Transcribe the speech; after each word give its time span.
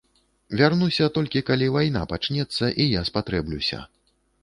Вярнуся, 0.61 1.09
толькі 1.19 1.45
калі 1.51 1.67
вайна 1.77 2.01
пачнецца, 2.15 2.73
і 2.81 2.91
я 2.91 3.01
спатрэблюся. 3.15 3.89